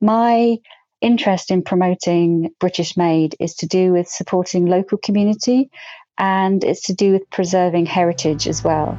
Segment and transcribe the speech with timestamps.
[0.00, 0.58] My
[1.00, 5.70] interest in promoting British Made is to do with supporting local community
[6.18, 8.98] and it's to do with preserving heritage as well.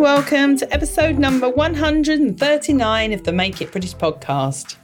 [0.00, 4.76] Welcome to episode number 139 of the Make It British podcast.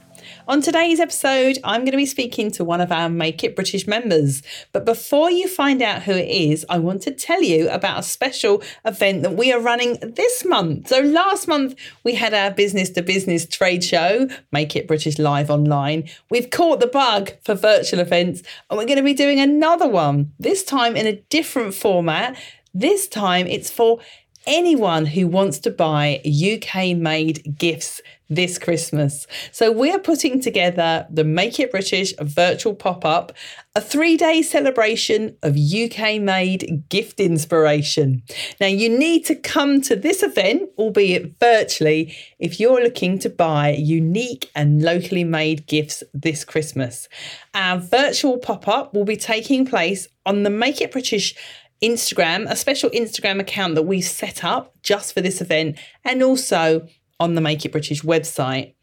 [0.47, 3.87] On today's episode, I'm going to be speaking to one of our Make It British
[3.87, 4.43] members.
[4.73, 8.03] But before you find out who it is, I want to tell you about a
[8.03, 10.89] special event that we are running this month.
[10.89, 11.73] So, last month,
[12.03, 16.07] we had our business to business trade show, Make It British Live Online.
[16.29, 20.33] We've caught the bug for virtual events, and we're going to be doing another one,
[20.37, 22.37] this time in a different format.
[22.71, 23.99] This time, it's for
[24.47, 29.25] anyone who wants to buy UK made gifts this Christmas.
[29.51, 33.31] So we're putting together the Make It British virtual pop up,
[33.75, 38.23] a three day celebration of UK made gift inspiration.
[38.59, 43.69] Now, you need to come to this event, albeit virtually, if you're looking to buy
[43.69, 47.07] unique and locally made gifts this Christmas.
[47.53, 51.35] Our virtual pop up will be taking place on the Make It British
[51.81, 56.87] Instagram, a special Instagram account that we've set up just for this event, and also
[57.19, 58.73] on the Make It British website.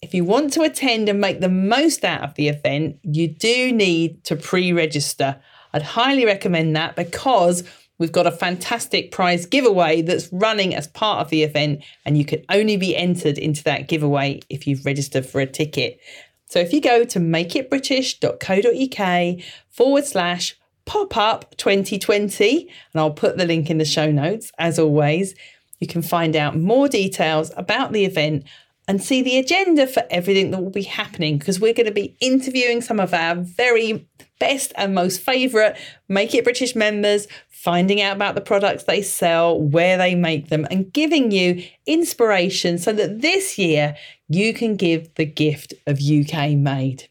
[0.00, 3.70] If you want to attend and make the most out of the event, you do
[3.72, 5.40] need to pre register.
[5.72, 7.62] I'd highly recommend that because
[7.98, 12.24] we've got a fantastic prize giveaway that's running as part of the event, and you
[12.24, 16.00] can only be entered into that giveaway if you've registered for a ticket.
[16.46, 23.46] So if you go to makeitbritish.co.uk forward slash pop up 2020, and I'll put the
[23.46, 25.34] link in the show notes as always,
[25.80, 28.44] you can find out more details about the event
[28.88, 32.16] and see the agenda for everything that will be happening because we're going to be
[32.20, 34.06] interviewing some of our very
[34.40, 35.76] best and most favourite
[36.08, 40.66] Make It British members, finding out about the products they sell, where they make them,
[40.70, 43.96] and giving you inspiration so that this year
[44.28, 47.08] you can give the gift of UK made.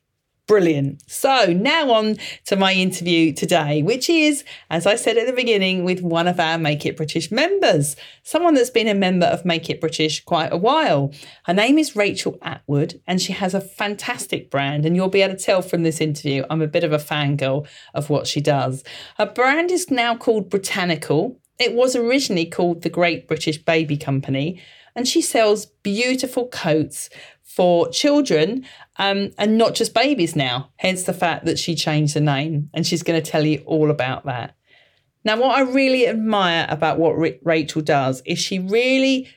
[0.51, 1.09] Brilliant.
[1.09, 2.17] So now on
[2.47, 6.41] to my interview today, which is, as I said at the beginning, with one of
[6.41, 10.51] our Make It British members, someone that's been a member of Make It British quite
[10.51, 11.13] a while.
[11.45, 14.85] Her name is Rachel Atwood, and she has a fantastic brand.
[14.85, 17.65] And you'll be able to tell from this interview, I'm a bit of a fangirl
[17.93, 18.83] of what she does.
[19.17, 21.39] Her brand is now called Britannical.
[21.59, 24.61] It was originally called the Great British Baby Company
[24.95, 27.09] and she sells beautiful coats
[27.43, 28.65] for children
[28.97, 32.69] um, and not just babies now, hence the fact that she changed the name.
[32.73, 34.55] And she's going to tell you all about that.
[35.23, 39.27] Now, what I really admire about what R- Rachel does is she really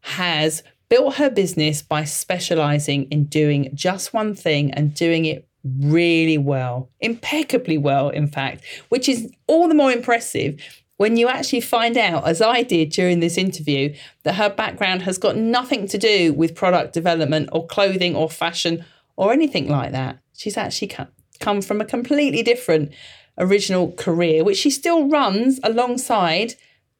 [0.00, 5.48] has built her business by specializing in doing just one thing and doing it
[5.80, 10.60] really well, impeccably well, in fact, which is all the more impressive
[10.96, 15.18] when you actually find out, as I did during this interview, that her background has
[15.18, 18.84] got nothing to do with product development or clothing or fashion
[19.16, 20.18] or anything like that.
[20.36, 20.94] She's actually
[21.40, 22.92] come from a completely different
[23.38, 26.54] original career, which she still runs alongside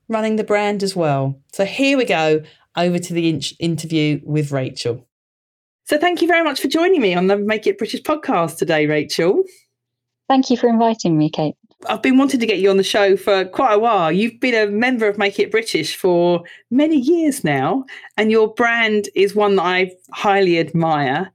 [0.08, 1.40] running the brand as well.
[1.52, 2.42] So here we go
[2.76, 5.06] over to the in- interview with Rachel.
[5.84, 8.86] So thank you very much for joining me on the Make It British podcast today,
[8.86, 9.44] Rachel.
[10.28, 11.56] Thank you for inviting me, Kate.
[11.86, 14.10] I've been wanting to get you on the show for quite a while.
[14.10, 17.84] You've been a member of Make It British for many years now,
[18.16, 21.30] and your brand is one that I highly admire.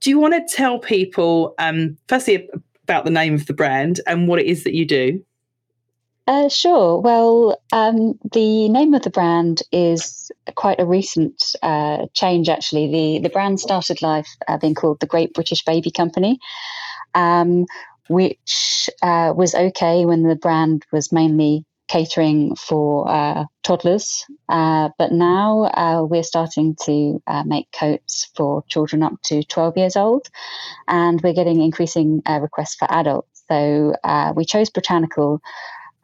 [0.00, 2.48] Do you want to tell people, um, firstly,
[2.82, 5.24] about the name of the brand and what it is that you do?
[6.26, 7.00] Uh, sure.
[7.00, 12.90] Well, um, the name of the brand is quite a recent uh, change, actually.
[12.90, 16.38] The, the brand started life uh, being called the Great British Baby Company.
[17.14, 17.66] Um,
[18.08, 24.24] which uh, was okay when the brand was mainly catering for uh, toddlers.
[24.48, 29.76] Uh, but now uh, we're starting to uh, make coats for children up to 12
[29.76, 30.28] years old,
[30.88, 33.44] and we're getting increasing uh, requests for adults.
[33.48, 33.94] So
[34.34, 35.40] we chose Britannical.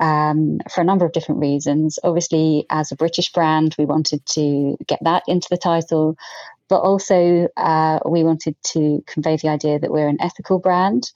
[0.02, 1.98] Um, for a number of different reasons.
[2.02, 6.16] Obviously, as a British brand, we wanted to get that into the title,
[6.70, 7.48] but also
[8.06, 11.10] we wanted to convey the idea that we're an ethical brand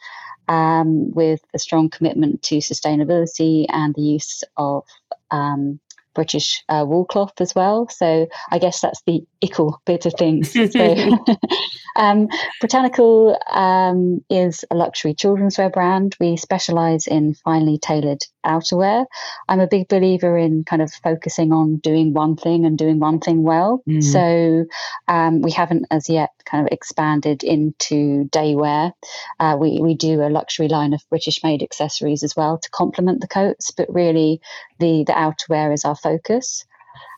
[0.48, 4.84] um, with a strong commitment to sustainability and the use of
[5.30, 5.80] um,
[6.14, 7.88] British uh, wool cloth as well.
[7.88, 10.52] So I guess that's the ickle bit of things.
[10.72, 11.18] so,
[11.96, 12.28] um,
[12.60, 16.16] Britannical um, is a luxury children's wear brand.
[16.20, 19.06] We specialise in finely tailored outerwear.
[19.48, 23.20] I'm a big believer in kind of focusing on doing one thing and doing one
[23.20, 23.82] thing well.
[23.88, 24.02] Mm.
[24.02, 24.66] So
[25.12, 28.92] um, we haven't as yet kind of expanded into day wear.
[29.40, 33.20] Uh, we, we do a luxury line of British made accessories as well to complement
[33.20, 34.40] the coats, but really
[34.78, 36.64] the, the outerwear is our focus.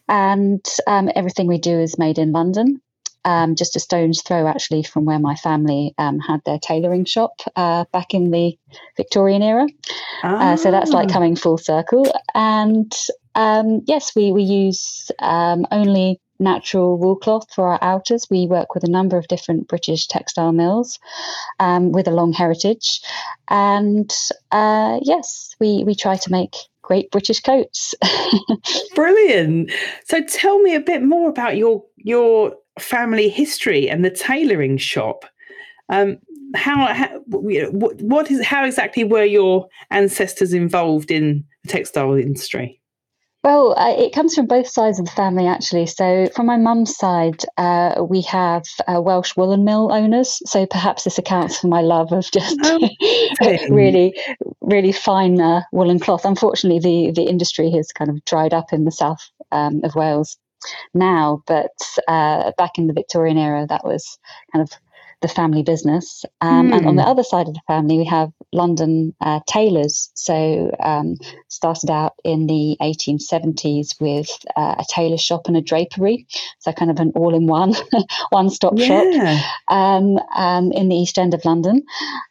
[0.08, 2.80] And um, everything we do is made in London.
[3.26, 7.32] Um, just a stone's throw actually from where my family um, had their tailoring shop
[7.56, 8.56] uh, back in the
[8.96, 9.66] Victorian era.
[10.22, 10.52] Ah.
[10.52, 11.12] Uh, so that's like ah.
[11.12, 12.06] coming full circle.
[12.34, 12.92] And
[13.34, 18.28] um, yes, we, we use um, only natural wool cloth for our outers.
[18.30, 20.98] We work with a number of different British textile mills
[21.58, 23.00] um, with a long heritage.
[23.48, 24.12] And
[24.52, 27.94] uh, yes, we, we try to make great British coats.
[28.94, 29.72] Brilliant.
[30.04, 35.24] So tell me a bit more about your your family history and the tailoring shop.
[35.88, 36.18] Um,
[36.54, 42.80] how, how what, what is how exactly were your ancestors involved in the textile industry?
[43.46, 45.86] Well, uh, it comes from both sides of the family, actually.
[45.86, 50.40] So, from my mum's side, uh, we have uh, Welsh woolen mill owners.
[50.46, 52.88] So, perhaps this accounts for my love of just oh,
[53.70, 54.20] really,
[54.62, 56.24] really fine uh, woolen cloth.
[56.24, 60.36] Unfortunately, the, the industry has kind of dried up in the south um, of Wales
[60.94, 61.76] now, but
[62.08, 64.18] uh, back in the Victorian era, that was
[64.52, 64.70] kind of
[65.22, 66.24] the family business.
[66.40, 66.76] Um, mm.
[66.76, 67.08] And on the hmm.
[67.08, 70.10] other side of the family, we have London uh, tailors.
[70.14, 71.16] So um,
[71.48, 76.26] started out in the 1870s with uh, a tailor shop and a drapery.
[76.58, 77.74] So kind of an all-in-one,
[78.30, 78.86] one-stop yeah.
[78.86, 81.82] shop um, um, in the East End of London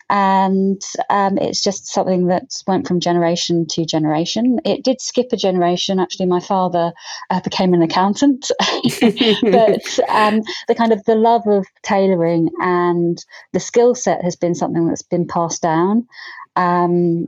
[0.10, 4.60] and um, it's just something that went from generation to generation.
[4.64, 6.00] It did skip a generation.
[6.00, 6.94] Actually, my father
[7.30, 8.52] uh, became an accountant,
[9.02, 13.24] but um, the kind of the love of tailoring and
[13.54, 16.08] the skill set has been something that's been passed down.
[16.56, 17.28] Um,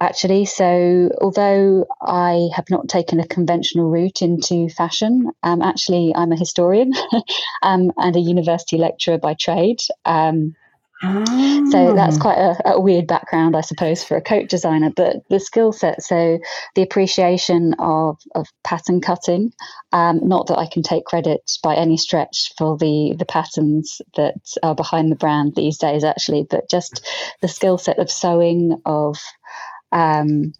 [0.00, 0.44] actually.
[0.46, 6.38] So, although I have not taken a conventional route into fashion, um, actually, I'm a
[6.38, 6.92] historian
[7.62, 9.80] um, and a university lecturer by trade.
[10.04, 10.54] Um,
[11.02, 12.20] so that's ah.
[12.20, 14.90] quite a, a, weird background, I suppose, for a coat designer.
[14.94, 16.38] But the skill set, so
[16.74, 19.52] the appreciation of, of pattern cutting,
[19.92, 24.34] um, not that I can take credit by any stretch for the, the patterns that
[24.62, 27.06] are behind the brand these days, actually, but just
[27.40, 29.18] the skill set of sewing, of
[29.92, 30.52] um,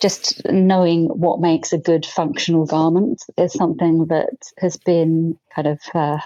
[0.00, 5.80] just knowing what makes a good functional garment is something that has been kind of.
[5.92, 6.18] Uh,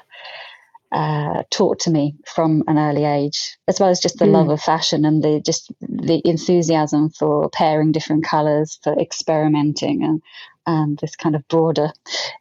[0.94, 4.32] uh, taught to me from an early age, as well as just the mm.
[4.32, 10.22] love of fashion and the just the enthusiasm for pairing different colours, for experimenting, and
[10.66, 11.90] and this kind of broader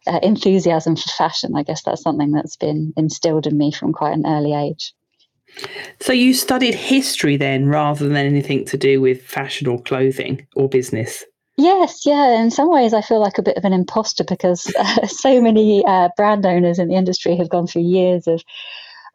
[0.05, 1.55] uh, enthusiasm for fashion.
[1.55, 4.93] I guess that's something that's been instilled in me from quite an early age.
[5.99, 10.69] So you studied history then, rather than anything to do with fashion or clothing or
[10.69, 11.25] business.
[11.57, 12.41] Yes, yeah.
[12.41, 15.85] In some ways, I feel like a bit of an imposter because uh, so many
[15.85, 18.41] uh, brand owners in the industry have gone through years of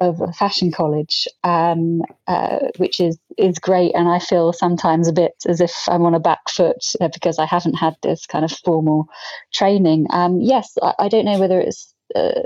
[0.00, 3.93] of fashion college, um, uh, which is is great.
[3.94, 7.38] And I feel sometimes a bit as if I'm on a back foot uh, because
[7.38, 9.08] I haven't had this kind of formal
[9.52, 10.06] training.
[10.11, 12.42] Um, yes, I, I, don't know whether it's uh,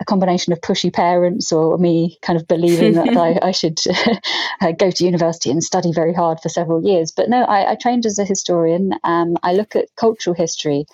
[0.00, 3.78] a combination of pushy parents or me kind of believing that I, I, should
[4.60, 7.10] uh, go to university and study very hard for several years.
[7.10, 8.94] But no, I, I trained as a historian.
[9.04, 10.86] Um, I look at cultural history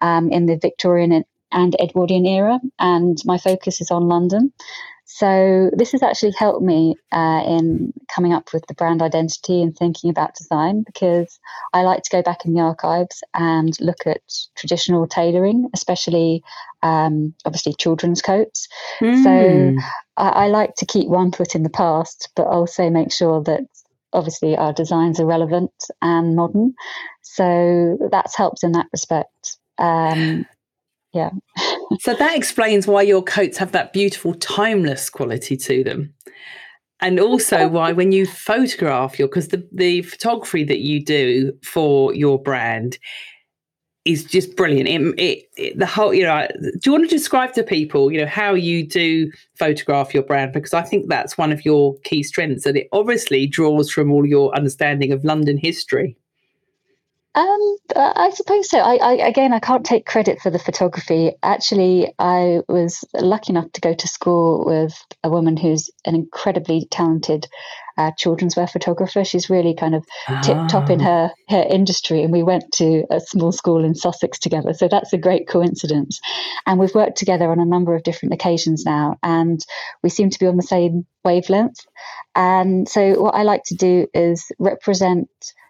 [0.00, 4.52] um, in the Victorian and Edwardian era, and my focus is on London.
[5.18, 9.76] So this has actually helped me uh, in coming up with the brand identity and
[9.76, 11.40] thinking about design because
[11.72, 14.20] I like to go back in the archives and look at
[14.56, 16.44] traditional tailoring, especially
[16.84, 18.68] um, obviously children's coats.
[19.00, 19.24] Mm.
[19.24, 19.82] So
[20.16, 23.62] I, I like to keep one foot in the past, but also make sure that
[24.12, 26.74] obviously our designs are relevant and modern.
[27.22, 29.56] So that's helped in that respect.
[29.78, 30.46] Um,
[31.12, 31.30] yeah.
[32.00, 36.12] So that explains why your coats have that beautiful timeless quality to them.
[37.00, 37.68] And also oh.
[37.68, 42.98] why when you photograph your because the, the photography that you do for your brand
[44.08, 44.88] is just brilliant.
[44.88, 48.18] It, it, it, the whole, you know, do you want to describe to people, you
[48.18, 50.54] know, how you do photograph your brand?
[50.54, 54.24] Because I think that's one of your key strengths, and it obviously draws from all
[54.24, 56.16] your understanding of London history.
[57.38, 58.80] Um, I suppose so.
[58.80, 61.30] I, I, again, I can't take credit for the photography.
[61.40, 64.92] Actually, I was lucky enough to go to school with
[65.22, 67.46] a woman who's an incredibly talented
[67.96, 69.24] uh, children's wear photographer.
[69.24, 70.04] She's really kind of
[70.42, 71.04] tip top in ah.
[71.04, 74.74] her her industry, and we went to a small school in Sussex together.
[74.74, 76.18] So that's a great coincidence.
[76.66, 79.60] And we've worked together on a number of different occasions now, and
[80.02, 81.86] we seem to be on the same wavelength.
[82.34, 85.28] And so, what I like to do is represent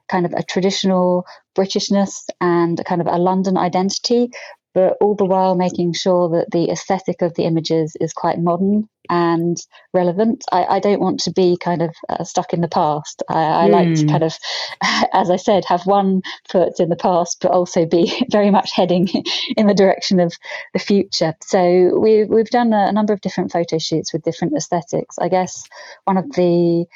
[0.08, 4.30] kind of a traditional Britishness and kind of a London identity,
[4.74, 8.88] but all the while making sure that the aesthetic of the images is quite modern
[9.10, 9.56] and
[9.92, 10.44] relevant.
[10.52, 13.22] I, I don't want to be kind of uh, stuck in the past.
[13.28, 13.70] I, I mm.
[13.70, 14.08] like to hmm.
[14.08, 14.36] kind of,
[15.12, 19.08] as I said, have one foot in the past, but also be very much heading
[19.56, 20.34] in the direction of
[20.74, 21.34] the future.
[21.42, 25.18] So we've we've done a, a number of different photo shoots with different aesthetics.
[25.18, 25.64] I guess
[26.04, 26.86] one of the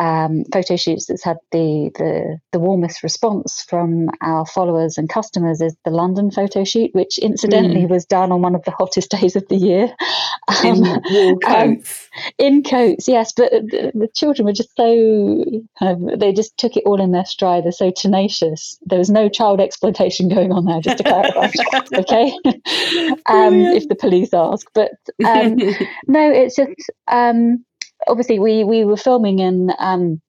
[0.00, 5.60] um, photo shoots that's had the, the, the warmest response from our followers and customers
[5.60, 7.90] is the London photo shoot, which incidentally mm.
[7.90, 9.94] was done on one of the hottest days of the year.
[10.64, 12.08] Um, in coats.
[12.16, 13.32] Um, in coats, yes.
[13.32, 15.44] But the, the, children were just so
[15.78, 17.64] kind of, they just took it all in their stride.
[17.64, 18.78] They're so tenacious.
[18.86, 21.50] There was no child exploitation going on there, just to clarify.
[21.94, 22.32] okay.
[23.26, 24.66] um, if the police ask.
[24.74, 24.92] But
[25.26, 25.56] um,
[26.06, 26.72] no, it's just
[27.06, 27.64] um,
[28.06, 30.20] obviously we we were filming in um,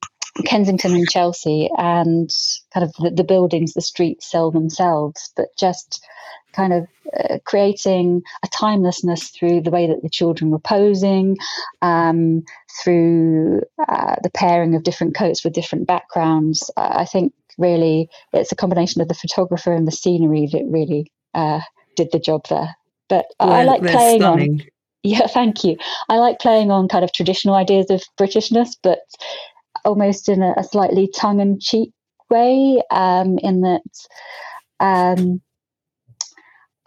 [0.46, 2.30] Kensington and Chelsea, and
[2.74, 6.06] kind of the, the, buildings, the streets sell themselves, but just
[6.54, 6.88] kind of
[7.18, 11.38] uh, creating a timelessness through the way that the children were posing,
[11.82, 12.44] um,
[12.84, 16.70] through uh, the pairing of different coats with different backgrounds.
[16.78, 21.62] I think really it's a combination of the photographer and the scenery that really uh,
[21.96, 22.76] did the job there.
[23.10, 24.62] But I like playing stunning.
[24.62, 24.68] on
[25.04, 25.78] yeah, thank you.
[26.10, 29.00] I like playing on kind of traditional ideas of Britishness, but
[29.86, 31.92] almost in a, a slightly tongue in cheek
[32.30, 33.82] way, um, in that
[34.80, 35.42] um,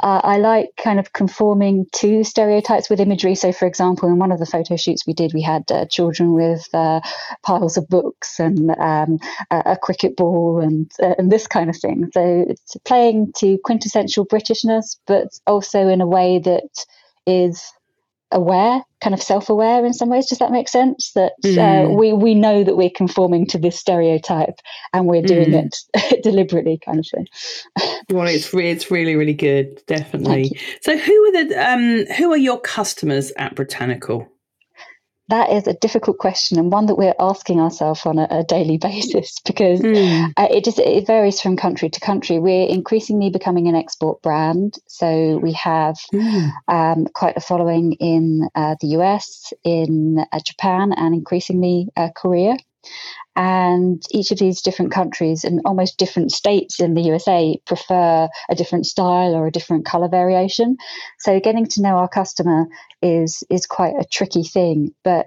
[0.02, 3.34] uh, I like kind of conforming to stereotypes with imagery.
[3.34, 6.34] So, for example, in one of the photo shoots we did, we had uh, children
[6.34, 7.00] with uh,
[7.42, 9.18] piles of books and um,
[9.50, 12.10] a, cricket ball and, uh, and this kind of thing.
[12.12, 16.84] So, it's playing to quintessential Britishness, but also in a way that
[17.26, 17.64] is
[18.34, 20.26] aware, kind of self-aware in some ways.
[20.26, 21.12] Does that make sense?
[21.14, 21.56] That mm.
[21.56, 24.58] uh, we we know that we're conforming to this stereotype
[24.92, 25.70] and we're doing mm.
[25.94, 27.26] it deliberately, kind of thing.
[28.10, 30.50] well, it's re- it's really really good, definitely.
[30.82, 34.28] So, who are the um, who are your customers at Britannical?
[35.28, 38.76] That is a difficult question and one that we're asking ourselves on a, a daily
[38.82, 40.32] basis because mm.
[40.36, 42.38] uh, it just it varies from country to country.
[42.38, 46.50] We're increasingly becoming an export brand, so we have mm.
[46.68, 52.56] um, quite a following in uh, the US, in uh, Japan, and increasingly uh, Korea.
[53.36, 58.54] And each of these different countries and almost different states in the USA prefer a
[58.54, 60.76] different style or a different color variation.
[61.18, 62.66] So getting to know our customer
[63.02, 64.94] is is quite a tricky thing.
[65.02, 65.26] But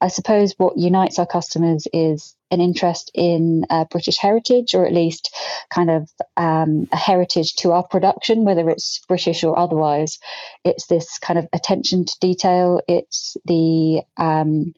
[0.00, 4.92] I suppose what unites our customers is an interest in uh, British heritage, or at
[4.92, 5.34] least
[5.72, 10.18] kind of um, a heritage to our production, whether it's British or otherwise.
[10.64, 12.80] It's this kind of attention to detail.
[12.86, 14.74] It's the um,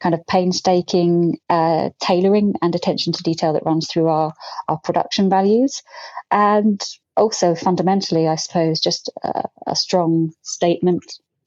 [0.00, 4.32] kind of painstaking uh, tailoring and attention to detail that runs through our,
[4.68, 5.82] our production values.
[6.30, 6.82] And
[7.16, 11.02] also, fundamentally, I suppose, just a, a strong statement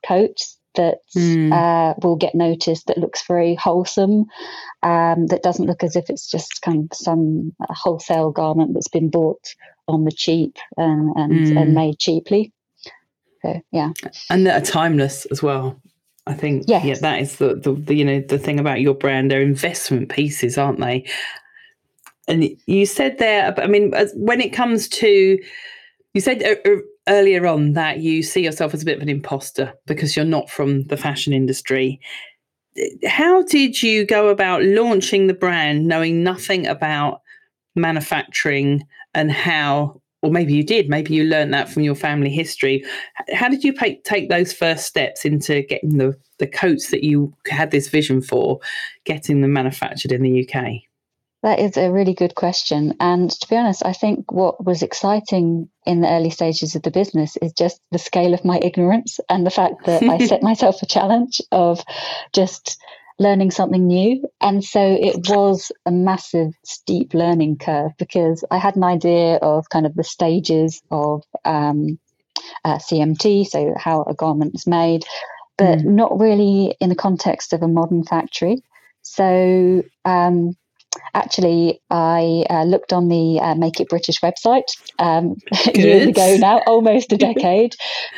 [0.06, 0.38] coat
[0.76, 1.52] that mm.
[1.52, 4.26] uh, will get noticed that looks very wholesome,
[4.84, 9.10] um, that doesn't look as if it's just kind of some wholesale garment that's been
[9.10, 9.44] bought
[9.88, 11.62] on the cheap and, and, mm.
[11.62, 12.54] and made cheaply.
[13.42, 13.92] So, yeah.
[14.30, 15.82] And that are timeless as well.
[16.28, 16.86] I think yes.
[16.86, 19.32] yeah, that is the, the, the you know the thing about your brand.
[19.32, 21.06] They're investment pieces, aren't they?
[22.28, 25.40] And you said there, I mean, when it comes to,
[26.14, 26.44] you said
[27.08, 30.50] earlier on that you see yourself as a bit of an imposter because you're not
[30.50, 32.00] from the fashion industry.
[32.78, 37.22] Eh, how did you go about launching the brand, knowing nothing about
[37.76, 42.84] manufacturing and how or maybe you did maybe you learned that from your family history.
[43.34, 47.34] How did you take, take those first steps into getting the, the coats that you
[47.48, 48.60] had this vision for
[49.06, 50.64] getting them manufactured in the uk
[51.44, 52.94] that is a really good question.
[53.00, 56.92] And to be honest i think what was exciting in the early stages of the
[56.92, 60.82] business is just the scale of my ignorance and the fact that i set myself
[60.82, 61.84] a challenge of
[62.34, 62.80] just
[63.22, 64.28] learning something new.
[64.42, 69.70] And so it was a massive, steep learning curve because I had an idea of
[69.70, 72.00] kind of the stages of um,
[72.66, 75.04] uh, CMT, so how a garment is made,
[75.58, 75.86] but mm.
[75.86, 78.64] not really in the context of a modern factory.
[79.04, 80.56] So um,
[81.14, 84.64] actually, I uh, looked on the uh, Make It British website
[85.00, 85.36] um,
[85.76, 87.76] years ago now, almost a decade.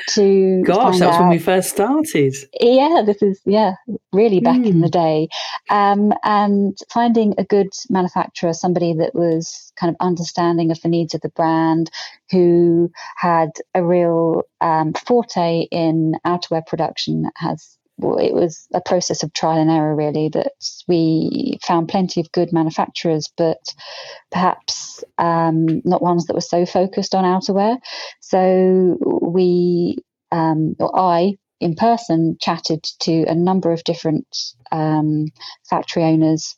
[0.09, 2.33] To gosh, that's when we first started.
[2.59, 3.73] Yeah, this is yeah,
[4.11, 4.67] really back mm.
[4.67, 4.91] in the hmm.
[4.91, 5.27] day,
[5.69, 11.13] um, and finding a good manufacturer, somebody that was kind of understanding of the needs
[11.13, 11.89] of the brand,
[12.31, 19.33] who had a real um, forte in outerwear production, has it was a process of
[19.33, 20.53] trial and error, really, that
[20.87, 23.59] we found plenty of good manufacturers, but
[24.31, 27.77] perhaps um, not ones that were so focused on outerwear.
[28.19, 29.97] So we,
[30.31, 34.27] um, or I, in person, chatted to a number of different
[34.71, 35.27] um,
[35.69, 36.55] factory owners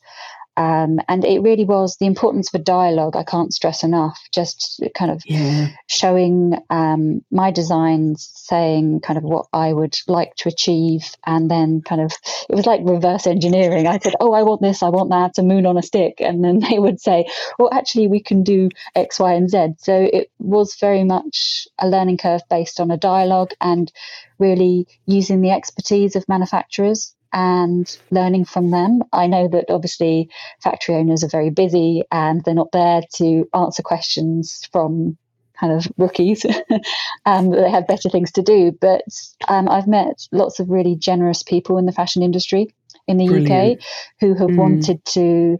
[0.56, 3.14] um, and it really was the importance of a dialogue.
[3.14, 4.18] I can't stress enough.
[4.32, 5.68] Just kind of yeah.
[5.86, 11.82] showing um, my designs, saying kind of what I would like to achieve, and then
[11.82, 12.12] kind of
[12.48, 13.86] it was like reverse engineering.
[13.86, 16.42] I said, "Oh, I want this, I want that, a moon on a stick," and
[16.42, 17.26] then they would say,
[17.58, 21.88] "Well, actually, we can do X, Y, and Z." So it was very much a
[21.88, 23.92] learning curve based on a dialogue and
[24.38, 29.02] really using the expertise of manufacturers and learning from them.
[29.12, 30.30] I know that obviously
[30.62, 35.18] factory owners are very busy and they're not there to answer questions from
[35.60, 36.46] kind of rookies
[37.26, 38.72] and they have better things to do.
[38.80, 39.02] But
[39.48, 42.74] um, I've met lots of really generous people in the fashion industry
[43.06, 43.80] in the Brilliant.
[43.80, 43.86] UK
[44.20, 44.56] who have mm.
[44.56, 45.58] wanted to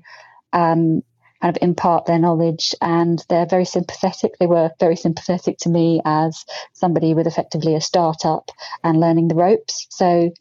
[0.55, 1.03] um,
[1.43, 4.33] kind of impart their knowledge and they're very sympathetic.
[4.41, 8.51] They were very sympathetic to me as somebody with effectively a startup
[8.83, 9.87] and learning the ropes.
[9.91, 10.33] So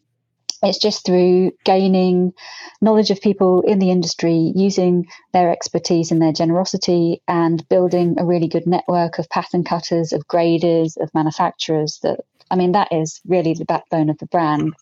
[0.62, 2.32] it's just through gaining
[2.80, 8.24] knowledge of people in the industry, using their expertise and their generosity, and building a
[8.24, 12.20] really good network of pattern cutters, of graders, of manufacturers that
[12.50, 14.72] I mean, that is really the backbone of the brand.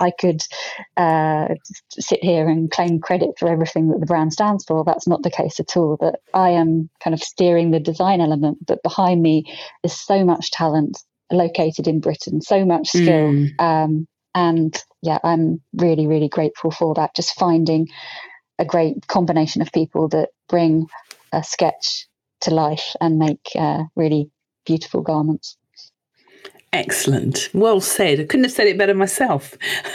[0.00, 0.42] I could
[0.96, 1.48] uh,
[1.90, 4.84] sit here and claim credit for everything that the brand stands for.
[4.84, 5.96] That's not the case at all.
[6.00, 9.44] That I am kind of steering the design element, but behind me
[9.82, 10.98] is so much talent
[11.32, 13.32] located in Britain, so much skill.
[13.32, 13.60] Mm.
[13.60, 17.14] Um, and yeah, I'm really, really grateful for that.
[17.14, 17.88] Just finding
[18.58, 20.86] a great combination of people that bring
[21.32, 22.06] a sketch
[22.40, 24.30] to life and make uh, really
[24.64, 25.56] beautiful garments.
[26.72, 27.48] Excellent.
[27.54, 28.20] Well said.
[28.20, 29.56] I couldn't have said it better myself.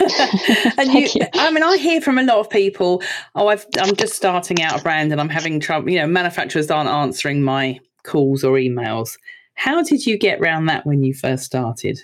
[0.78, 3.02] and you, you, I mean, I hear from a lot of people,
[3.34, 6.70] oh, i am just starting out a brand and I'm having trouble, you know, manufacturers
[6.70, 9.18] aren't answering my calls or emails.
[9.54, 12.00] How did you get around that when you first started?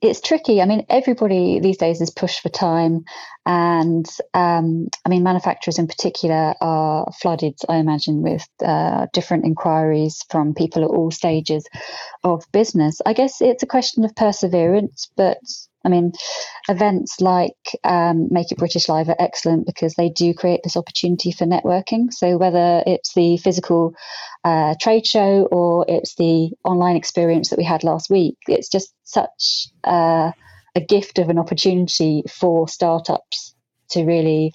[0.00, 0.60] It's tricky.
[0.60, 3.04] I mean, everybody these days is pushed for time,
[3.44, 10.24] and um, I mean, manufacturers in particular are flooded, I imagine, with uh, different inquiries
[10.30, 11.66] from people at all stages
[12.24, 13.00] of business.
[13.06, 15.38] I guess it's a question of perseverance, but
[15.86, 16.12] I mean,
[16.68, 21.30] events like um, Make It British Live are excellent because they do create this opportunity
[21.30, 22.12] for networking.
[22.12, 23.94] So, whether it's the physical
[24.44, 28.92] uh, trade show or it's the online experience that we had last week, it's just
[29.04, 30.32] such uh,
[30.74, 33.54] a gift of an opportunity for startups
[33.90, 34.52] to really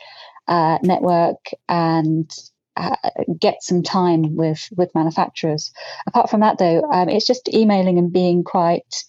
[0.50, 1.39] uh, network
[1.70, 2.30] and
[2.76, 2.96] uh,
[3.39, 5.72] get some time with with manufacturers.
[6.08, 9.06] Apart from that, though, um, it's just emailing and being quite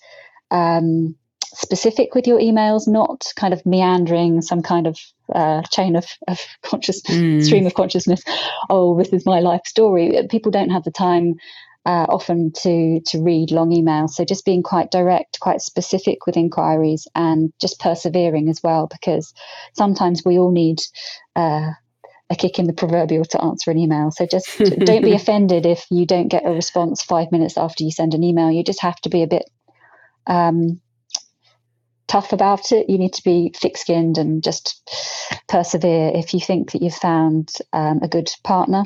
[0.53, 1.17] um,
[1.55, 4.99] specific with your emails, not kind of meandering some kind of
[5.35, 7.43] uh, chain of, of conscious mm.
[7.45, 8.23] stream of consciousness.
[8.71, 10.27] Oh, this is my life story.
[10.31, 11.35] People don't have the time
[11.85, 14.11] uh, often to to read long emails.
[14.11, 19.33] So just being quite direct, quite specific with inquiries, and just persevering as well, because
[19.75, 20.79] sometimes we all need.
[21.37, 21.71] Uh,
[22.31, 24.11] a kick in the proverbial to answer an email.
[24.11, 27.91] So just don't be offended if you don't get a response five minutes after you
[27.91, 28.51] send an email.
[28.51, 29.45] You just have to be a bit
[30.27, 30.81] um,
[32.07, 32.88] tough about it.
[32.88, 34.91] You need to be thick skinned and just
[35.49, 36.12] persevere.
[36.15, 38.85] If you think that you've found um, a good partner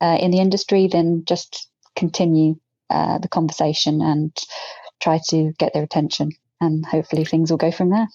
[0.00, 2.56] uh, in the industry, then just continue
[2.90, 4.36] uh, the conversation and
[5.00, 6.30] try to get their attention.
[6.60, 8.08] And hopefully things will go from there.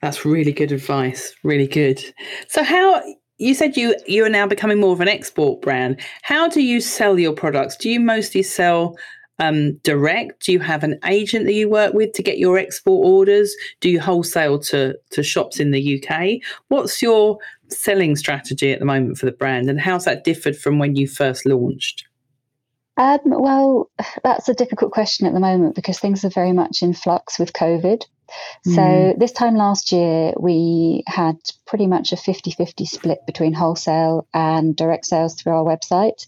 [0.00, 1.32] That's really good advice.
[1.44, 2.02] Really good.
[2.48, 3.02] So, how
[3.38, 6.00] you said you you are now becoming more of an export brand.
[6.22, 7.76] How do you sell your products?
[7.76, 8.96] Do you mostly sell
[9.38, 10.44] um, direct?
[10.44, 13.54] Do you have an agent that you work with to get your export orders?
[13.80, 16.40] Do you wholesale to, to shops in the UK?
[16.68, 20.78] What's your selling strategy at the moment for the brand, and how's that differed from
[20.78, 22.04] when you first launched?
[22.96, 23.90] Um, well,
[24.24, 27.52] that's a difficult question at the moment because things are very much in flux with
[27.52, 28.04] COVID.
[28.64, 29.18] So mm.
[29.18, 34.76] this time last year, we had pretty much a 50 50 split between wholesale and
[34.76, 36.26] direct sales through our website.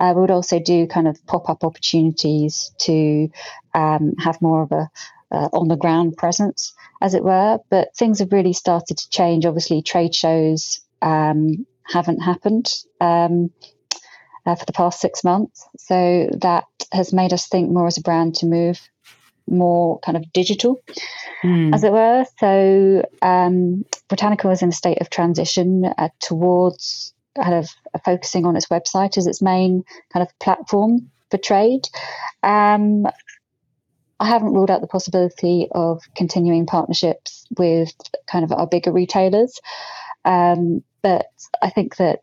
[0.00, 3.28] Uh, we would also do kind of pop up opportunities to
[3.74, 4.90] um, have more of a
[5.30, 7.58] uh, on the ground presence, as it were.
[7.70, 9.46] But things have really started to change.
[9.46, 13.50] Obviously, trade shows um, haven't happened um,
[14.46, 15.66] uh, for the past six months.
[15.78, 18.80] So that has made us think more as a brand to move
[19.50, 20.80] more kind of digital,
[21.42, 21.74] mm.
[21.74, 22.24] as it were.
[22.38, 27.68] So um, Britannical was in a state of transition uh, towards kind of
[28.04, 31.88] focusing on its website as its main kind of platform for trade.
[32.42, 33.06] Um,
[34.20, 37.92] I haven't ruled out the possibility of continuing partnerships with
[38.26, 39.60] kind of our bigger retailers,
[40.24, 41.26] um, but
[41.62, 42.20] I think that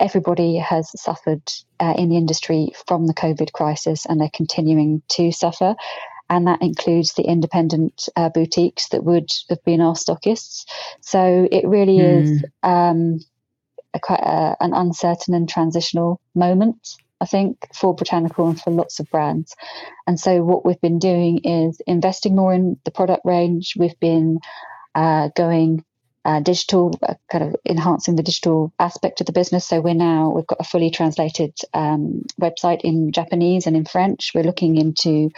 [0.00, 1.42] everybody has suffered
[1.80, 5.74] uh, in the industry from the COVID crisis, and they're continuing to suffer.
[6.30, 10.64] And that includes the independent uh, boutiques that would have been our stockists.
[11.00, 12.22] So it really mm.
[12.22, 13.20] is um,
[13.92, 16.96] a, quite a, an uncertain and transitional moment.
[17.20, 19.54] I think, for Britannical and for lots of brands.
[20.06, 23.74] And so, what we've been doing is investing more in the product range.
[23.78, 24.40] We've been
[24.94, 25.84] uh, going
[26.24, 29.66] uh, digital, uh, kind of enhancing the digital aspect of the business.
[29.66, 34.32] So we're now we've got a fully translated um, website in Japanese and in French.
[34.34, 35.30] We're looking into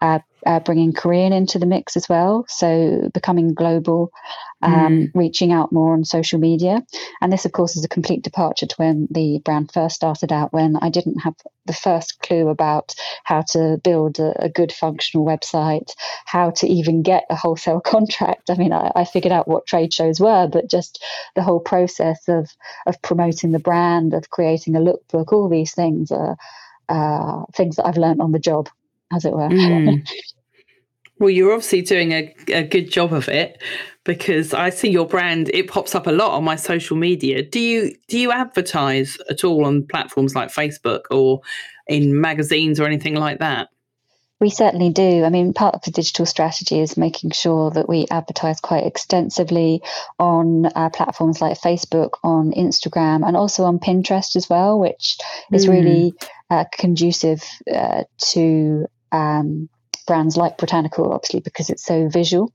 [0.00, 2.44] uh, uh, bringing Korean into the mix as well.
[2.48, 4.12] So becoming global,
[4.62, 5.10] um, mm.
[5.14, 6.82] reaching out more on social media.
[7.20, 10.52] And this, of course, is a complete departure to when the brand first started out,
[10.52, 11.34] when I didn't have
[11.66, 15.90] the first clue about how to build a, a good functional website,
[16.24, 18.50] how to even get a wholesale contract.
[18.50, 22.28] I mean, I, I figured out what trade shows were, but just the whole process
[22.28, 22.50] of,
[22.86, 26.36] of promoting the brand, of creating a lookbook, all these things are
[26.88, 28.68] uh, things that I've learned on the job
[29.12, 29.48] as it were.
[29.48, 30.08] Mm.
[31.18, 33.62] Well, you're obviously doing a, a good job of it
[34.04, 35.50] because I see your brand.
[35.52, 37.42] It pops up a lot on my social media.
[37.42, 41.40] Do you do you advertise at all on platforms like Facebook or
[41.86, 43.68] in magazines or anything like that?
[44.38, 45.24] We certainly do.
[45.24, 49.80] I mean, part of the digital strategy is making sure that we advertise quite extensively
[50.18, 55.16] on uh, platforms like Facebook, on Instagram, and also on Pinterest as well, which
[55.50, 55.70] is mm.
[55.70, 56.14] really
[56.50, 57.42] uh, conducive
[57.74, 59.70] uh, to um,
[60.06, 62.52] brands like Britannical, obviously, because it's so visual.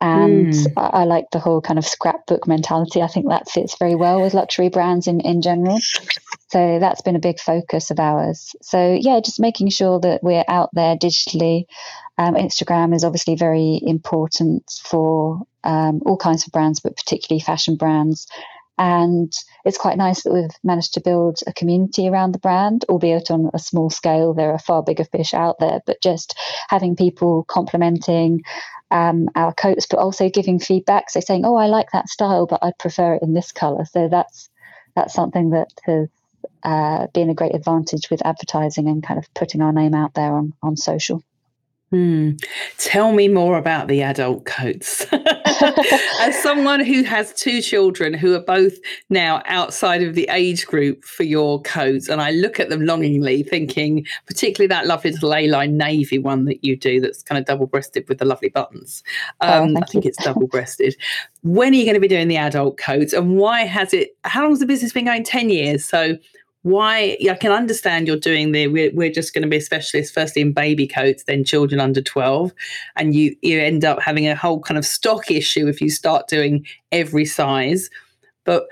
[0.00, 0.72] And mm.
[0.76, 3.02] I, I, like the whole kind of scrapbook mentality.
[3.02, 5.78] I think that fits very well with luxury brands in, in general.
[6.48, 8.54] So that's been a big focus of ours.
[8.62, 11.64] So, yeah, just making sure that we're out there digitally.
[12.18, 17.76] Um, Instagram is obviously very important for um, all kinds of brands, but particularly fashion
[17.76, 18.26] brands.
[18.78, 19.32] And
[19.64, 23.50] it's quite nice that we've managed to build a community around the brand, albeit on
[23.52, 24.32] a small scale.
[24.32, 26.34] There are far bigger fish out there, but just
[26.68, 28.42] having people complimenting
[28.90, 31.10] um, our coats, but also giving feedback.
[31.10, 34.08] So saying, "Oh, I like that style, but I'd prefer it in this color." So
[34.08, 34.48] that's
[34.94, 36.08] that's something that has
[36.62, 40.32] uh, been a great advantage with advertising and kind of putting our name out there
[40.34, 41.22] on on social.
[41.92, 42.30] Hmm.
[42.78, 45.04] Tell me more about the adult coats.
[45.12, 48.78] As someone who has two children who are both
[49.10, 53.42] now outside of the age group for your coats, and I look at them longingly,
[53.42, 58.08] thinking, particularly that lovely little A-line navy one that you do that's kind of double-breasted
[58.08, 59.04] with the lovely buttons.
[59.42, 60.08] Oh, um, oh, I think you.
[60.08, 60.96] it's double-breasted.
[61.42, 64.16] when are you going to be doing the adult coats, and why has it?
[64.24, 65.24] How long has the business been going?
[65.24, 65.84] Ten years.
[65.84, 66.16] So
[66.62, 70.14] why I can understand you're doing the we're, we're just going to be a specialist
[70.14, 72.52] firstly in baby coats then children under 12
[72.96, 76.28] and you you end up having a whole kind of stock issue if you start
[76.28, 77.90] doing every size.
[78.44, 78.66] But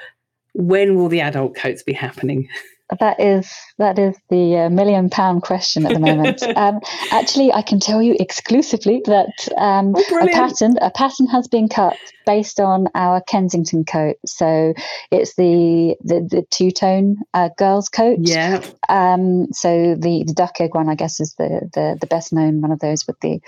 [0.54, 2.48] when will the adult coats be happening
[2.98, 6.42] that is that is the uh, million pound question at the moment.
[6.56, 6.80] um,
[7.12, 11.68] actually, I can tell you exclusively that um, oh, a pattern a pattern has been
[11.68, 14.16] cut based on our Kensington coat.
[14.26, 14.74] So
[15.10, 18.18] it's the the, the two tone uh, girls coat.
[18.20, 18.62] Yeah.
[18.88, 22.60] Um, so the the duck egg one, I guess, is the the, the best known
[22.60, 23.40] one of those with the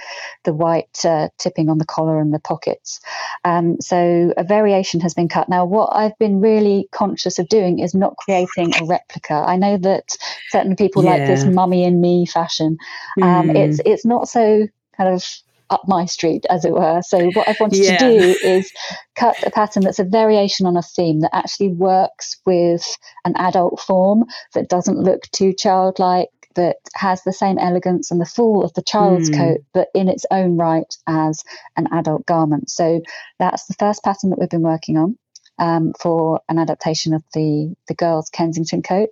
[0.44, 3.00] the white uh, tipping on the collar and the pockets.
[3.44, 5.48] Um, so a variation has been cut.
[5.48, 9.31] Now, what I've been really conscious of doing is not creating a replica.
[9.40, 10.16] I know that
[10.50, 11.10] certain people yeah.
[11.10, 12.76] like this mummy and me fashion.
[13.20, 13.56] Um, mm.
[13.56, 14.66] It's it's not so
[14.96, 15.24] kind of
[15.70, 17.00] up my street, as it were.
[17.02, 17.96] So what I've wanted yeah.
[17.96, 18.70] to do is
[19.16, 22.84] cut a pattern that's a variation on a theme that actually works with
[23.24, 28.26] an adult form that doesn't look too childlike, that has the same elegance and the
[28.26, 29.38] fall of the child's mm.
[29.38, 31.42] coat, but in its own right as
[31.76, 32.70] an adult garment.
[32.70, 33.00] So
[33.38, 35.16] that's the first pattern that we've been working on.
[35.62, 39.10] Um, for an adaptation of the the girls' Kensington coat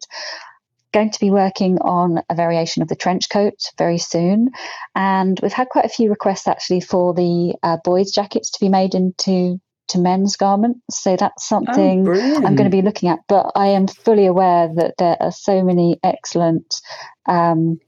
[0.92, 4.50] going to be working on a variation of the trench coat very soon.
[4.94, 8.68] And we've had quite a few requests actually for the uh, boys' jackets to be
[8.68, 11.02] made into to men's garments.
[11.02, 13.20] So that's something oh, I'm going to be looking at.
[13.28, 16.80] But I am fully aware that there are so many excellent
[17.26, 17.80] um,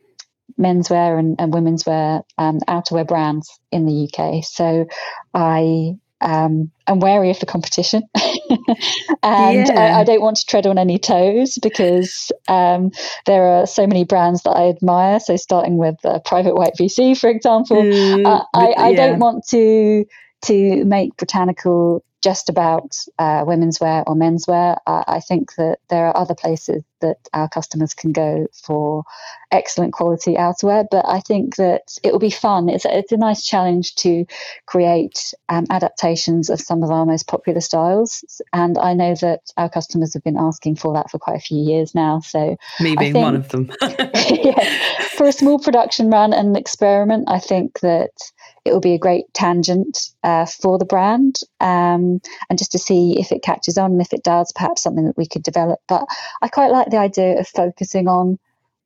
[0.58, 4.44] menswear and, and women's wear um, outerwear brands in the UK.
[4.44, 4.86] So
[5.32, 8.02] I um, I'm wary of the competition.
[9.22, 9.72] and Yeah.
[9.76, 12.90] I, I don't want to tread on any toes because um,
[13.26, 15.20] there are so many brands that I admire.
[15.20, 18.94] So, starting with uh, Private White VC, for example, Mm, uh, I, I yeah.
[18.94, 20.04] don't want to
[20.42, 24.76] to make Britannical just about uh, women's wear or menswear.
[24.86, 29.04] I, I think that there are other places that our customers can go for
[29.50, 30.86] excellent quality outerwear.
[30.90, 32.68] But I think that it will be fun.
[32.68, 34.24] It's a, it's a nice challenge to
[34.66, 38.24] create um, adaptations of some of our most popular styles.
[38.52, 41.58] And I know that our customers have been asking for that for quite a few
[41.58, 42.20] years now.
[42.20, 43.70] So Me being one of them.
[43.82, 48.10] yeah, for a small production run and experiment, I think that
[48.64, 53.18] it will be a great tangent uh, for the brand, um, and just to see
[53.18, 55.80] if it catches on, and if it does, perhaps something that we could develop.
[55.88, 56.04] But
[56.40, 58.38] I quite like the idea of focusing on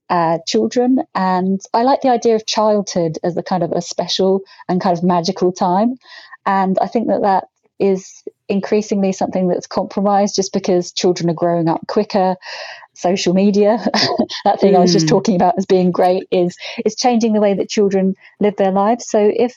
[0.09, 4.41] uh, children, and I like the idea of childhood as a kind of a special
[4.69, 5.97] and kind of magical time,
[6.47, 11.69] and I think that that is increasingly something that's compromised just because children are growing
[11.69, 12.37] up quicker.
[12.95, 13.79] Social media
[14.45, 15.11] that thing i was just Mm.
[15.11, 19.07] talking about as being great is is changing the way that children live their lives.
[19.09, 19.55] So if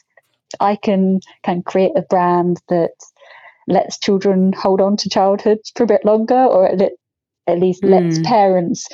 [0.59, 2.91] i can can create a brand that
[3.67, 6.97] lets children hold on to childhood for a bit longer or at, le-
[7.47, 8.25] at least lets Mm.
[8.25, 8.87] parents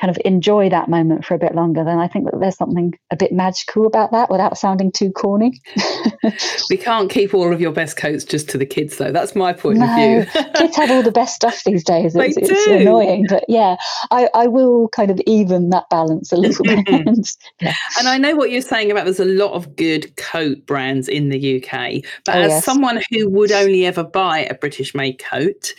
[0.00, 2.92] kind of enjoy that moment for a bit longer then i think that there's something
[3.10, 5.60] a bit magical about that without sounding too corny
[6.70, 9.12] we can't keep all of your best coats just to the kids, though.
[9.12, 10.42] That's my point No, of view.
[10.54, 12.14] kids have all the best stuff these days.
[12.14, 13.76] They It's, it's annoying, but yeah,
[14.10, 16.84] I, I will kind of even that balance a little bit.
[16.86, 17.20] Mm-hmm.
[17.60, 17.74] yeah.
[17.98, 21.28] And I know what you're saying about there's a lot of good coat brands in
[21.28, 22.02] the UK.
[22.24, 22.64] But Oh, as yes.
[22.64, 25.72] someone who would only ever buy a British made coat,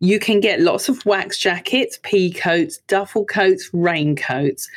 [0.00, 4.68] you can get lots of wax jackets, pea coats, duffel coats, raincoats,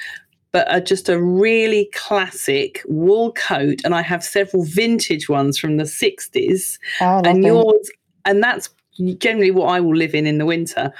[0.52, 3.82] but are just a really classic wool coat.
[3.84, 6.80] And I have several vintage ones from the 60s.
[7.02, 7.92] Oh, and yours,
[8.26, 8.70] and that's
[9.18, 10.92] generally what I will live in in the winter.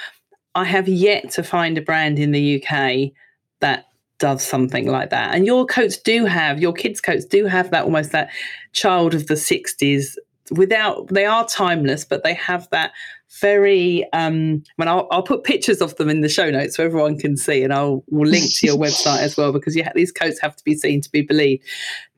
[0.54, 3.12] I have yet to find a brand in the UK
[3.60, 3.86] that
[4.18, 5.34] does something like that.
[5.34, 8.30] And your coats do have your kids' coats do have that almost that
[8.72, 10.16] child of the '60s.
[10.50, 12.92] Without they are timeless, but they have that
[13.40, 14.10] very.
[14.12, 17.36] Um, when I'll, I'll put pictures of them in the show notes so everyone can
[17.36, 20.56] see, and I'll we'll link to your website as well because ha- these coats have
[20.56, 21.64] to be seen to be believed.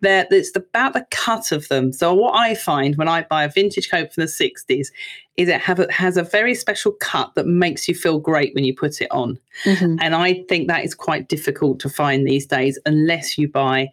[0.00, 1.92] There, it's about the cut of them.
[1.92, 4.88] So what I find when I buy a vintage coat from the '60s
[5.36, 8.64] is it have a, has a very special cut that makes you feel great when
[8.64, 9.38] you put it on.
[9.64, 9.98] Mhm.
[10.00, 13.88] And I think that is quite difficult to find these days unless you buy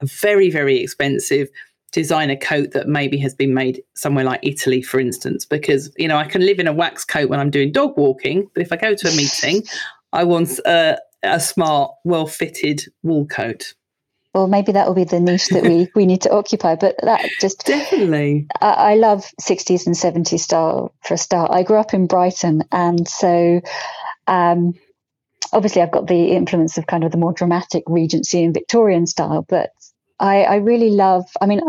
[0.00, 1.48] a very, very expensive
[1.92, 5.44] designer coat that maybe has been made somewhere like Italy, for instance.
[5.44, 8.50] Because, you know, I can live in a wax coat when I'm doing dog walking,
[8.54, 9.62] but if I go to a meeting,
[10.12, 13.74] I want a, a smart, well fitted wool coat.
[14.34, 16.74] Well, maybe that will be the niche that we, we need to occupy.
[16.76, 18.46] But that just, Definitely.
[18.62, 21.50] I, I love 60s and 70s style for a start.
[21.52, 23.60] I grew up in Brighton, and so
[24.26, 24.72] um,
[25.52, 29.44] obviously I've got the influence of kind of the more dramatic Regency and Victorian style,
[29.46, 29.70] but
[30.22, 31.26] I, I really love.
[31.42, 31.62] I mean,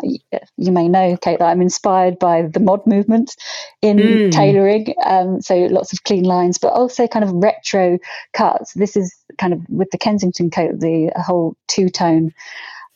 [0.58, 3.36] you may know, Kate, that I'm inspired by the mod movement
[3.84, 4.32] in Mm.
[4.32, 4.96] tailoring.
[5.06, 8.00] Um, so lots of clean lines, but also kind of retro
[8.34, 8.74] cuts.
[8.76, 12.34] This is kind of with the Kensington coat, the whole two tone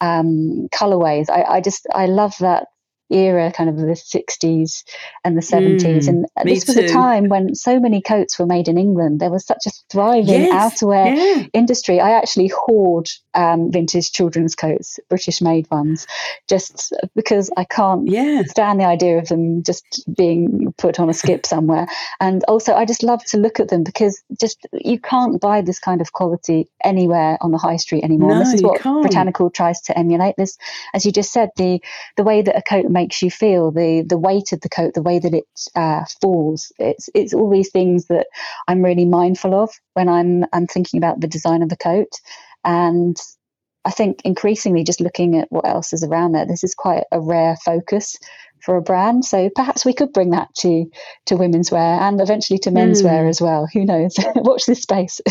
[0.02, 1.30] um, colorways.
[1.30, 2.68] I, I just I love that
[3.10, 4.84] era, kind of the 60s
[5.24, 6.08] and the 70s.
[6.08, 6.82] Mm, and this was too.
[6.84, 9.20] a time when so many coats were made in England.
[9.20, 11.44] There was such a thriving Yes, outerwear Yeah.
[11.54, 12.00] industry.
[12.00, 16.08] I actually hoard um, vintage children's coats, British made ones,
[16.50, 18.44] just because I can't Yeah.
[18.44, 21.88] stand the idea of them just being put on a skip somewhere.
[22.20, 25.80] And also, I just love to look at them because just you can't buy this
[25.80, 28.34] kind of quality anywhere on the high street anymore.
[28.34, 29.04] No, this is what can't.
[29.54, 30.36] Tries to emulate.
[30.38, 30.58] This,
[30.94, 31.82] as you just said, the
[32.16, 35.08] the way that a coat makes you feel, the the weight of the coat, the
[35.10, 35.46] way that it
[35.84, 36.72] uh, falls.
[36.80, 38.28] It's it's all these things that
[38.68, 42.12] I'm really mindful of when I'm I'm thinking about the design of the coat.
[42.64, 43.16] And
[43.86, 47.20] I think increasingly just looking at what else is around there, this is quite a
[47.22, 48.18] rare focus
[48.66, 49.24] for a brand.
[49.24, 50.72] So perhaps we could bring that to
[51.28, 53.30] to women's wear and eventually to men's wear Mm.
[53.30, 53.68] as well.
[53.74, 54.16] Who knows?
[54.36, 55.22] Watch this space.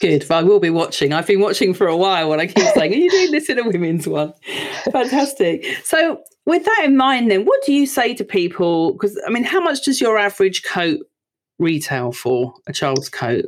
[0.00, 0.24] Good.
[0.28, 1.12] Well, I will be watching.
[1.12, 3.58] I've been watching for a while and I keep saying, Are you doing this in
[3.58, 4.32] a women's one?
[4.92, 5.64] Fantastic.
[5.84, 8.92] So, with that in mind, then, what do you say to people?
[8.92, 11.00] Because, I mean, how much does your average coat
[11.58, 13.44] retail for a child's coat?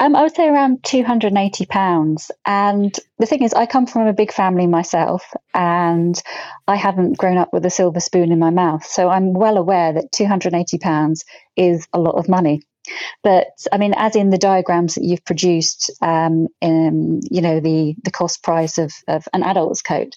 [0.00, 4.12] Um, I would say around two hundred and the thing is, I come from a
[4.12, 6.20] big family myself, and
[6.66, 9.92] I haven't grown up with a silver spoon in my mouth, so I'm well aware
[9.92, 11.24] that two hundred and eighty pounds
[11.56, 12.62] is a lot of money.
[13.22, 17.94] But I mean, as in the diagrams that you've produced, um, in you know the
[18.02, 20.16] the cost price of of an adult's coat,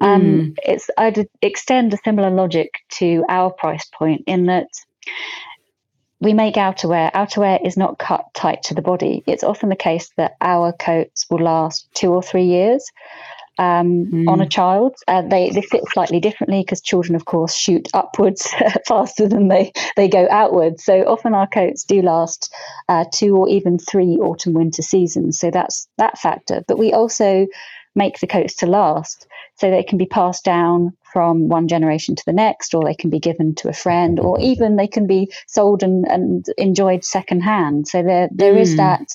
[0.00, 4.68] um, it's I'd extend a similar logic to our price point in that
[6.20, 7.12] we make outerwear.
[7.12, 9.22] Outerwear is not cut tight to the body.
[9.26, 12.90] It's often the case that our coats will last two or three years
[13.58, 14.28] um, mm.
[14.28, 14.96] on a child.
[15.08, 18.48] Uh, they, they fit slightly differently because children, of course, shoot upwards
[18.86, 20.84] faster than they, they go outwards.
[20.84, 22.52] So often our coats do last
[22.88, 25.38] uh, two or even three autumn winter seasons.
[25.38, 26.62] So that's that factor.
[26.66, 27.46] But we also
[27.96, 32.22] make the coats to last so they can be passed down from one generation to
[32.26, 35.32] the next, or they can be given to a friend, or even they can be
[35.46, 37.88] sold and, and enjoyed secondhand.
[37.88, 38.60] So there there mm.
[38.60, 39.08] is that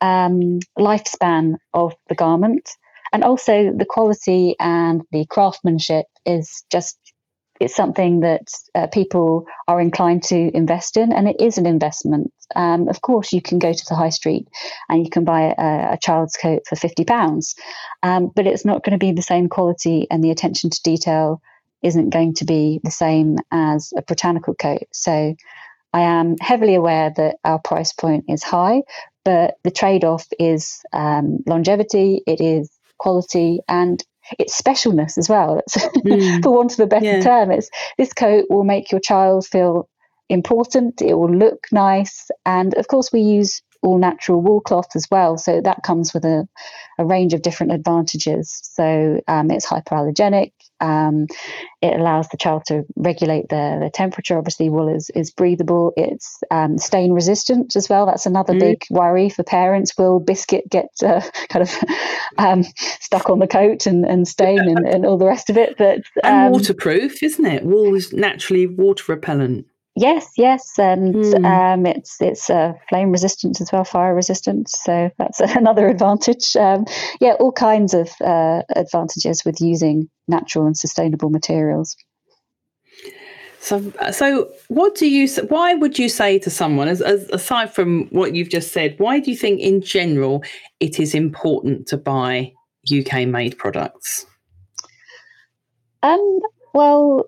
[0.00, 2.70] um, lifespan of the garment,
[3.12, 6.98] and also the quality and the craftsmanship is just
[7.60, 12.32] it's something that uh, people are inclined to invest in, and it is an investment.
[12.56, 14.48] Um, of course, you can go to the high street
[14.88, 17.54] and you can buy a, a child's coat for fifty pounds,
[18.02, 21.40] um, but it's not going to be the same quality, and the attention to detail
[21.82, 24.88] isn't going to be the same as a Britannical coat.
[24.92, 25.34] So,
[25.92, 28.82] I am heavily aware that our price point is high,
[29.24, 32.22] but the trade-off is um, longevity.
[32.26, 34.02] It is quality and
[34.38, 35.60] it's specialness as well.
[36.04, 36.42] Mm.
[36.42, 37.20] for want of a better yeah.
[37.20, 39.88] term, it's this coat will make your child feel
[40.28, 41.00] important.
[41.00, 45.36] It will look nice, and of course, we use all natural wool cloth as well.
[45.36, 46.48] So that comes with a,
[46.98, 48.58] a range of different advantages.
[48.62, 50.52] So um, it's hypoallergenic.
[50.80, 51.26] Um,
[51.82, 54.38] it allows the child to regulate their, their temperature.
[54.38, 55.92] Obviously, wool is, is breathable.
[55.96, 58.06] It's um, stain resistant as well.
[58.06, 58.60] That's another mm.
[58.60, 59.96] big worry for parents.
[59.96, 61.74] Will biscuit get uh, kind of
[62.38, 62.64] um,
[63.00, 65.76] stuck on the coat and, and stain and, and, all the rest of it?
[65.76, 67.64] But and um, waterproof, isn't it?
[67.64, 69.66] Wool is naturally water repellent.
[69.96, 71.44] Yes, yes, and mm.
[71.44, 74.68] um, it's it's uh, flame resistant as well, fire resistant.
[74.68, 76.56] So that's another advantage.
[76.56, 76.84] Um,
[77.20, 81.96] yeah, all kinds of uh, advantages with using natural and sustainable materials.
[83.60, 85.28] So, so what do you?
[85.48, 89.20] Why would you say to someone, as, as aside from what you've just said, why
[89.20, 90.42] do you think in general
[90.80, 92.52] it is important to buy
[92.92, 94.26] UK made products?
[96.02, 96.40] Um,
[96.74, 97.24] well,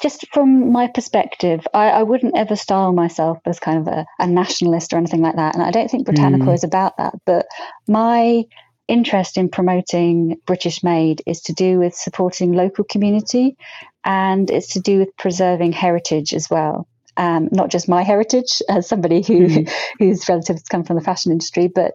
[0.00, 4.26] just from my perspective, I, I, wouldn't ever style myself as kind of a, a,
[4.26, 5.54] nationalist or anything like that.
[5.54, 6.54] And I don't think Britannical mm.
[6.54, 7.14] is about that.
[7.26, 7.46] But
[7.86, 8.44] my
[8.88, 13.56] interest in promoting British made is to do with supporting local community
[14.04, 16.88] and it's to do with preserving heritage as well.
[17.16, 19.72] Um, not just my heritage as somebody who mm.
[19.98, 21.94] whose relatives come from the fashion industry, but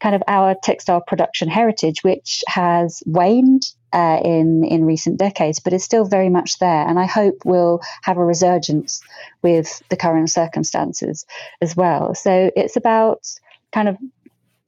[0.00, 5.72] kind of our textile production heritage, which has waned uh, in in recent decades, but
[5.72, 6.86] is still very much there.
[6.88, 9.00] And I hope will have a resurgence
[9.42, 11.24] with the current circumstances
[11.60, 12.14] as well.
[12.14, 13.26] So it's about
[13.72, 13.96] kind of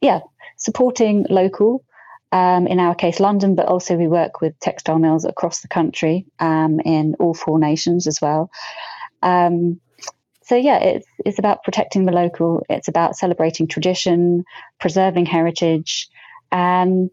[0.00, 0.20] yeah
[0.56, 1.84] supporting local.
[2.32, 6.26] Um, in our case, London, but also we work with textile mills across the country
[6.40, 8.50] um, in all four nations as well.
[9.22, 9.80] Um,
[10.46, 12.64] so yeah, it's it's about protecting the local.
[12.70, 14.44] It's about celebrating tradition,
[14.78, 16.08] preserving heritage,
[16.52, 17.12] and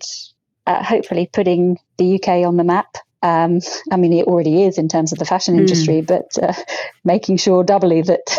[0.67, 2.95] uh, hopefully putting the UK on the map.
[3.23, 3.59] Um,
[3.91, 6.07] I mean, it already is in terms of the fashion industry, mm.
[6.07, 6.53] but uh,
[7.03, 8.37] making sure doubly that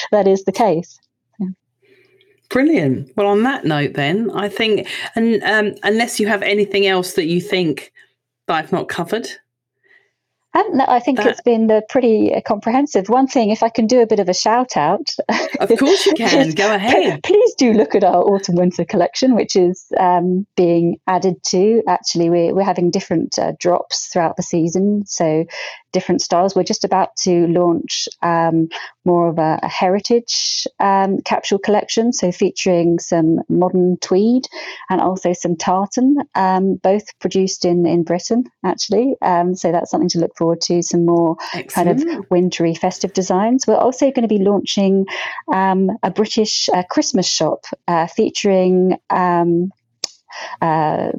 [0.10, 0.98] that is the case.
[2.50, 3.12] Brilliant.
[3.16, 7.24] Well, on that note, then I think, and um, unless you have anything else that
[7.24, 7.92] you think
[8.46, 9.28] that I've not covered,
[10.54, 13.08] I think that, it's been uh, pretty uh, comprehensive.
[13.08, 15.08] One thing, if I can do a bit of a shout out.
[15.60, 16.50] Of course you can.
[16.54, 17.22] Go ahead.
[17.22, 21.82] Please do look at our autumn winter collection, which is um, being added to.
[21.88, 25.04] Actually, we're, we're having different uh, drops throughout the season.
[25.06, 25.44] So
[25.92, 26.56] different styles.
[26.56, 28.68] We're just about to launch um,
[29.04, 34.44] more of a, a heritage um, capsule collection, so featuring some modern tweed
[34.90, 39.14] and also some tartan, um, both produced in, in Britain, actually.
[39.22, 42.04] Um, so that's something to look forward to, some more Excellent.
[42.04, 43.66] kind of wintry festive designs.
[43.66, 45.06] We're also going to be launching
[45.52, 49.70] um, a British uh, Christmas shop uh, featuring um,
[50.60, 51.12] uh,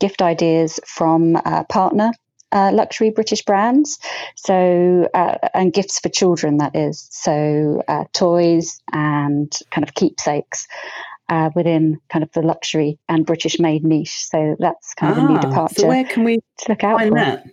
[0.00, 2.12] gift ideas from partner
[2.52, 3.98] uh, luxury British brands.
[4.36, 7.06] So, uh, and gifts for children, that is.
[7.10, 10.66] So, uh, toys and kind of keepsakes.
[11.30, 15.26] Uh, within kind of the luxury and British made niche, so that's kind of ah,
[15.26, 15.82] a new ah, departure.
[15.82, 16.38] So where can we
[16.70, 17.14] look out for?
[17.16, 17.44] that?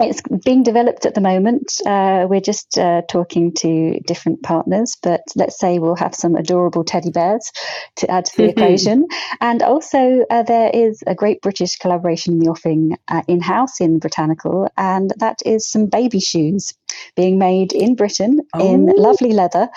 [0.00, 1.80] It's being developed at the moment.
[1.86, 6.82] Uh, we're just uh, talking to different partners, but let's say we'll have some adorable
[6.82, 7.52] teddy bears
[7.96, 8.58] to add to the mm-hmm.
[8.58, 9.06] equation.
[9.40, 13.80] And also, uh, there is a great British collaboration in the offing uh, in house
[13.80, 16.74] in Britannical, and that is some baby shoes
[17.16, 18.74] being made in Britain oh.
[18.74, 19.68] in lovely leather,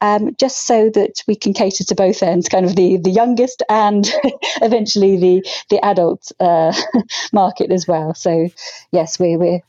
[0.00, 3.62] um, just so that we can cater to both ends, kind of the, the youngest
[3.68, 4.10] and
[4.62, 6.72] eventually the, the adult uh,
[7.32, 8.14] market as well.
[8.14, 8.48] So,
[8.92, 9.60] yes, we, we're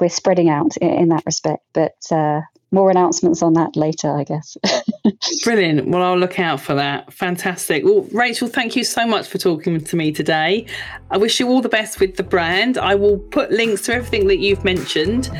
[0.00, 1.62] we're spreading out in, in that respect.
[1.72, 4.56] But uh, more announcements on that later, I guess.
[5.44, 5.88] Brilliant.
[5.88, 7.12] Well, I'll look out for that.
[7.12, 7.84] Fantastic.
[7.84, 10.66] Well, Rachel, thank you so much for talking to me today.
[11.10, 12.78] I wish you all the best with the brand.
[12.78, 15.30] I will put links to everything that you've mentioned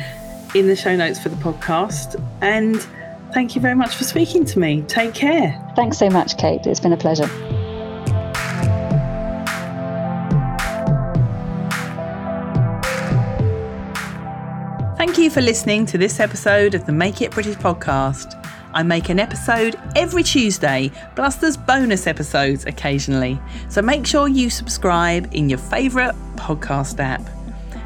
[0.55, 2.21] in the show notes for the podcast.
[2.41, 2.81] And
[3.33, 4.83] thank you very much for speaking to me.
[4.83, 5.61] Take care.
[5.75, 6.65] Thanks so much, Kate.
[6.65, 7.27] It's been a pleasure.
[14.97, 18.33] Thank you for listening to this episode of the Make It British podcast.
[18.73, 23.39] I make an episode every Tuesday, plus there's bonus episodes occasionally.
[23.69, 27.21] So make sure you subscribe in your favourite podcast app.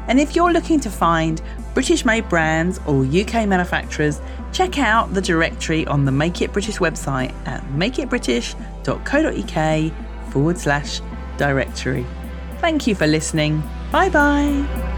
[0.08, 1.42] And if you're looking to find
[1.74, 6.78] British made brands or UK manufacturers, check out the directory on the Make It British
[6.78, 11.02] website at makeitbritish.co.uk forward slash
[11.36, 12.06] directory.
[12.58, 13.62] Thank you for listening.
[13.90, 14.91] Bye bye.